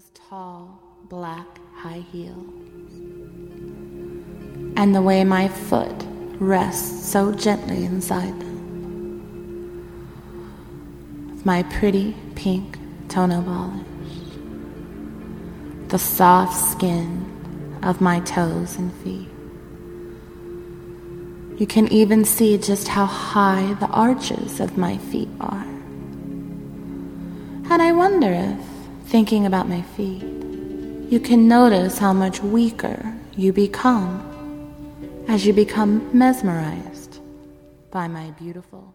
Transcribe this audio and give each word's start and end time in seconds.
those 0.00 0.10
tall 0.14 0.80
black 1.10 1.58
high 1.74 2.02
heels, 2.12 2.36
and 4.76 4.94
the 4.94 5.02
way 5.02 5.24
my 5.24 5.48
foot 5.48 6.06
rests 6.38 7.06
so 7.06 7.32
gently 7.32 7.84
inside 7.84 8.40
them, 8.40 8.56
with 11.30 11.44
my 11.44 11.62
pretty 11.64 12.16
pink 12.34 12.78
toenail 13.08 13.42
polish, 13.42 13.84
the 15.88 15.98
soft 15.98 16.56
skin 16.56 17.26
of 17.82 18.00
my 18.00 18.20
toes 18.20 18.76
and 18.76 18.94
feet. 19.02 19.28
You 21.60 21.66
can 21.66 21.92
even 21.92 22.24
see 22.24 22.56
just 22.56 22.88
how 22.88 23.04
high 23.04 23.74
the 23.80 23.88
arches 23.88 24.60
of 24.60 24.78
my 24.78 24.96
feet 24.96 25.28
are. 25.40 25.66
And 27.70 27.82
I 27.82 27.92
wonder 27.92 28.32
if, 28.32 28.69
thinking 29.10 29.44
about 29.44 29.68
my 29.68 29.82
feet, 29.82 30.22
you 31.10 31.18
can 31.18 31.48
notice 31.48 31.98
how 31.98 32.12
much 32.12 32.40
weaker 32.40 33.12
you 33.36 33.52
become 33.52 34.24
as 35.26 35.44
you 35.44 35.52
become 35.52 36.08
mesmerized 36.16 37.18
by 37.90 38.06
my 38.06 38.30
beautiful 38.38 38.94